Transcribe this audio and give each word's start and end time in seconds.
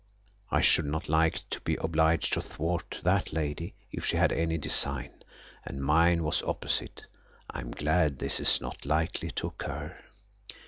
I 0.49 0.61
should 0.61 0.85
not 0.85 1.09
like 1.09 1.47
to 1.51 1.61
be 1.61 1.75
obliged 1.75 2.33
to 2.33 2.41
thwart 2.41 3.01
that 3.03 3.31
lady 3.33 3.75
if 3.91 4.03
she 4.03 4.17
had 4.17 4.31
any 4.31 4.57
design, 4.57 5.21
and 5.63 5.79
mine 5.83 6.23
was 6.23 6.41
opposite. 6.41 7.05
I 7.51 7.61
am 7.61 7.69
glad 7.69 8.17
this 8.17 8.39
is 8.39 8.59
not 8.59 8.83
likely 8.83 9.29
to 9.29 9.45
occur. 9.45 9.95